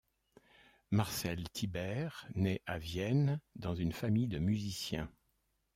[0.89, 5.11] Marcel Tyberg naît à Vienne, dans une famille de musiciens.